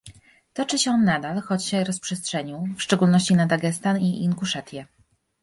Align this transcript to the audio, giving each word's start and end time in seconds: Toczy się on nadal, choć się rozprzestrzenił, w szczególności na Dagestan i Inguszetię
Toczy 0.53 0.79
się 0.79 0.91
on 0.91 1.03
nadal, 1.05 1.41
choć 1.41 1.65
się 1.65 1.83
rozprzestrzenił, 1.83 2.67
w 2.77 2.81
szczególności 2.83 3.33
na 3.35 3.47
Dagestan 3.47 3.99
i 3.99 4.23
Inguszetię 4.23 4.87